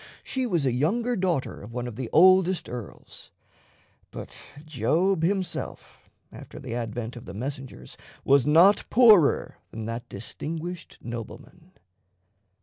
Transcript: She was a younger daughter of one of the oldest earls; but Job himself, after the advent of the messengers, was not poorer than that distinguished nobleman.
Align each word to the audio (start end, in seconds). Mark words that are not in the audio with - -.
She 0.23 0.47
was 0.47 0.65
a 0.65 0.71
younger 0.71 1.15
daughter 1.15 1.61
of 1.61 1.73
one 1.75 1.85
of 1.85 1.95
the 1.95 2.09
oldest 2.11 2.67
earls; 2.67 3.29
but 4.09 4.41
Job 4.65 5.21
himself, 5.21 6.09
after 6.31 6.57
the 6.57 6.73
advent 6.73 7.15
of 7.15 7.25
the 7.25 7.35
messengers, 7.35 7.97
was 8.25 8.43
not 8.47 8.89
poorer 8.89 9.57
than 9.69 9.85
that 9.85 10.09
distinguished 10.09 10.97
nobleman. 11.03 11.73